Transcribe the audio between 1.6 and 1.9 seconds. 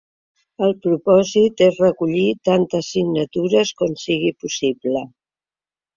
és